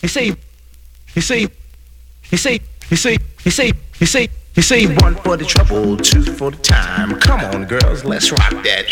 he 0.00 0.08
say, 0.08 0.32
he 1.14 1.20
say, 1.20 1.48
he 2.30 2.36
say, 2.36 2.60
he 2.88 2.96
say, 2.96 3.16
he 3.42 3.50
say, 3.50 3.72
he 3.98 4.06
say, 4.06 4.28
he 4.54 4.62
say 4.62 4.86
one 4.96 5.14
for 5.16 5.36
the 5.36 5.44
trouble, 5.44 5.96
two 5.96 6.22
for 6.22 6.50
the 6.50 6.56
time. 6.58 7.18
Come 7.20 7.40
on, 7.40 7.64
girls, 7.64 8.04
let's 8.04 8.30
rock 8.30 8.50
that. 8.64 8.86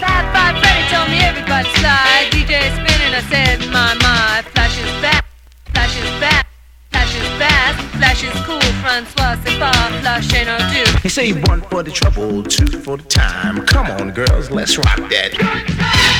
Fab 0.00 0.32
Five 0.32 0.62
Freddy 0.62 0.88
told 0.92 1.10
me 1.10 1.18
everybody 1.18 1.68
slide. 1.76 2.28
DJ 2.30 2.68
spinning, 2.72 3.14
I 3.14 3.22
said 3.30 3.60
my 3.70 3.94
my. 4.00 4.42
Flash 4.52 4.78
is 4.78 5.02
back, 5.02 5.24
flash 5.72 5.96
is 5.96 6.20
back, 6.20 6.46
flash 6.90 7.14
is 7.14 7.28
fast, 7.38 7.80
flash 7.96 8.22
is 8.24 8.46
cool. 8.46 8.60
Francois 8.82 9.36
c'est 9.44 9.58
pas 9.58 9.72
flash 10.00 10.32
ain't 10.34 10.48
no 10.48 10.58
do. 10.72 10.98
He 11.02 11.08
say 11.08 11.32
one 11.32 11.62
for 11.62 11.82
the 11.82 11.90
trouble, 11.90 12.42
two 12.42 12.66
for 12.80 12.96
the 12.96 13.04
time. 13.04 13.64
Come 13.66 13.86
on, 13.90 14.10
girls, 14.12 14.50
let's 14.50 14.78
rock 14.78 14.98
that. 15.10 16.15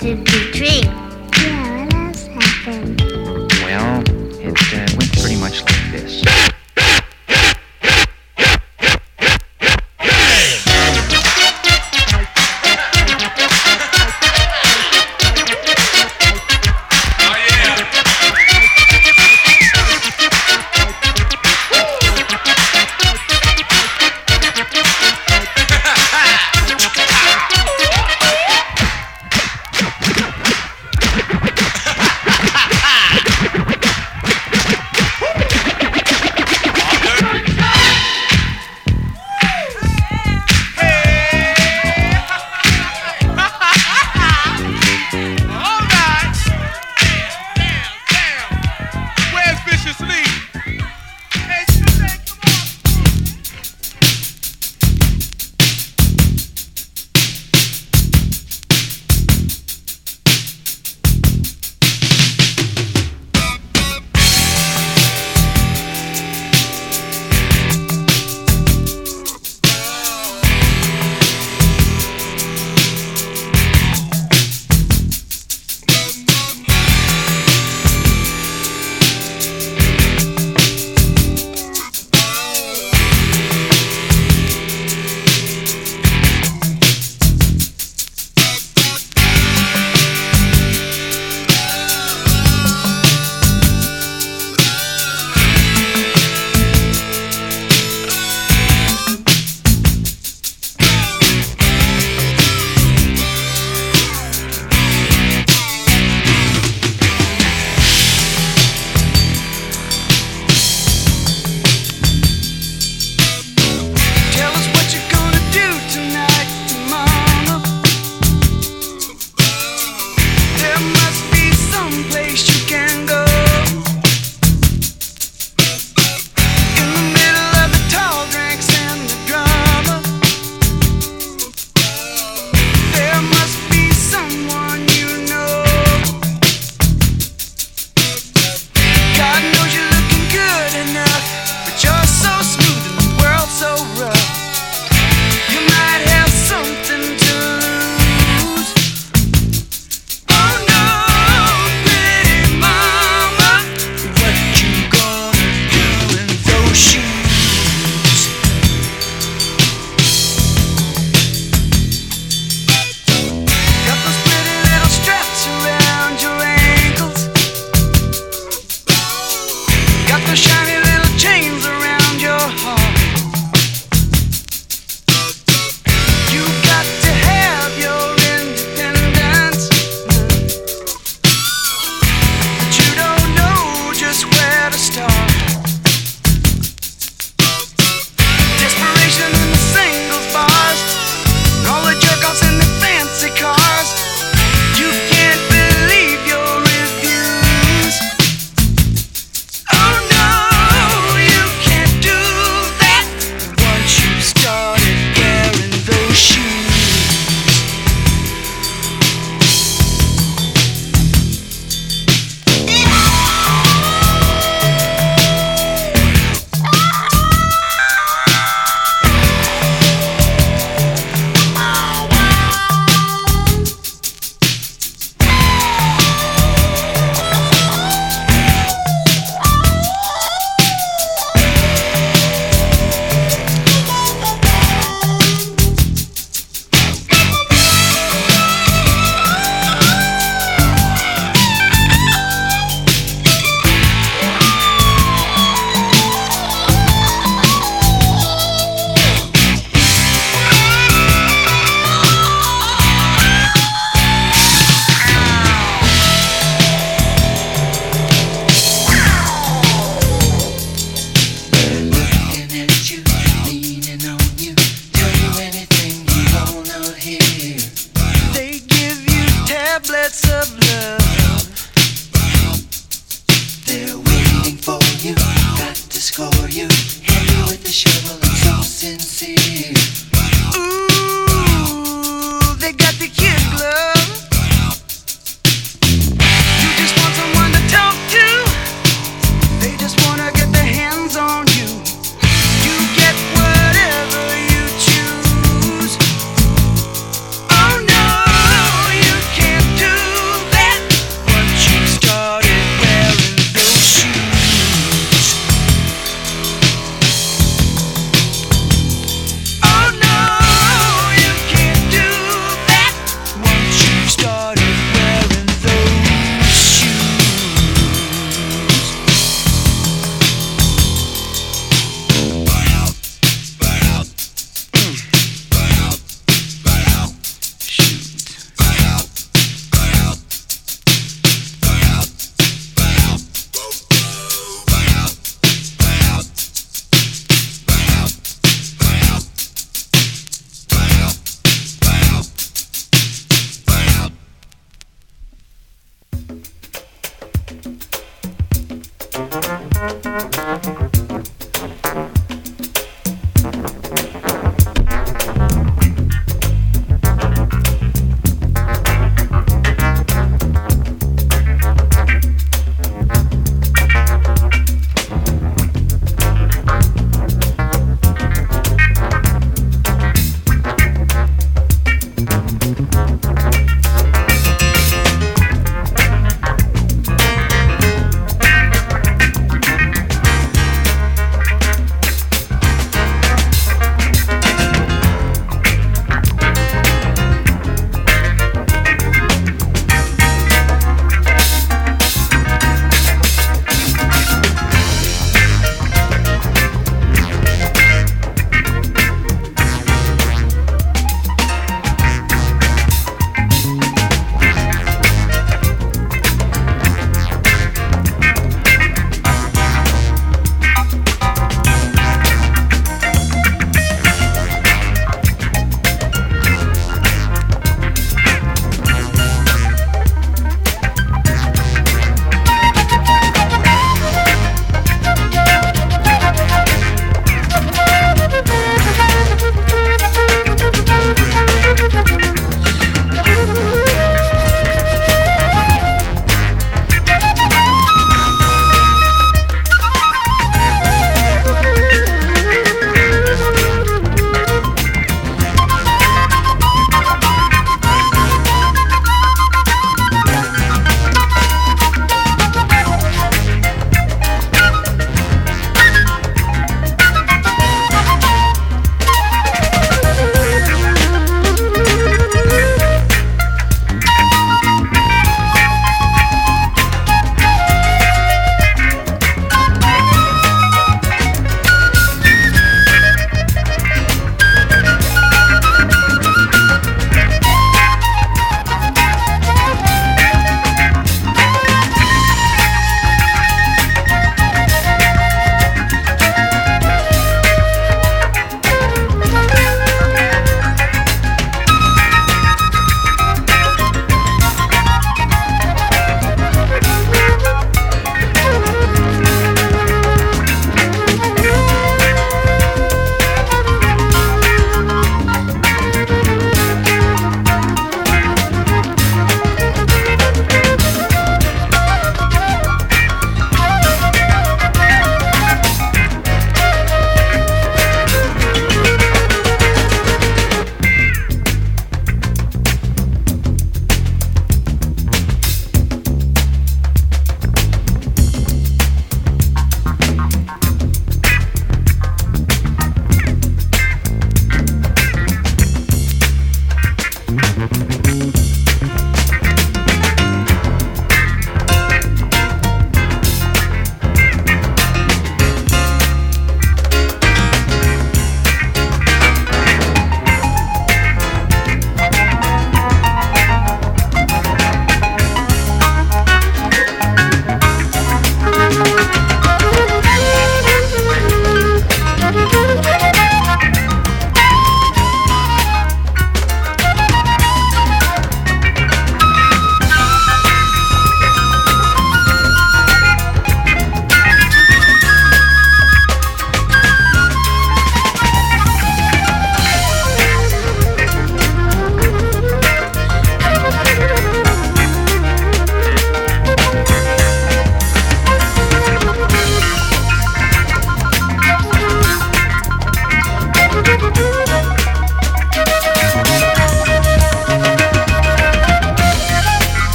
to 0.00 0.14
be. 0.52 0.97